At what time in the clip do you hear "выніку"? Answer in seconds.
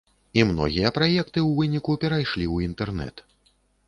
1.59-1.91